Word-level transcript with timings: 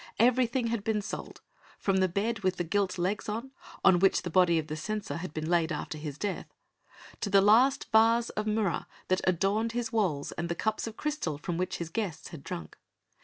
Everything 0.17 0.65
had 0.65 0.83
been 0.83 0.99
sold, 0.99 1.41
from 1.77 1.97
the 1.97 2.07
bed 2.09 2.39
with 2.39 2.55
the 2.55 2.63
gilt 2.63 2.97
legs 2.97 3.29
on 3.29 3.51
which 3.99 4.23
the 4.23 4.31
body 4.31 4.57
of 4.57 4.65
the 4.65 4.75
censor 4.75 5.17
had 5.17 5.31
been 5.31 5.47
laid 5.47 5.71
after 5.71 5.95
his 5.99 6.17
death, 6.17 6.47
to 7.19 7.29
the 7.29 7.39
last 7.39 7.85
vase 7.91 8.31
of 8.31 8.47
murra 8.47 8.87
that 9.09 9.21
adorned 9.25 9.73
his 9.73 9.93
walls 9.93 10.31
and 10.31 10.49
the 10.49 10.55
cups 10.55 10.87
of 10.87 10.97
crystal 10.97 11.37
from 11.37 11.55
which 11.55 11.77
his 11.77 11.89
guests 11.91 12.29
had 12.29 12.43
drunk. 12.43 12.79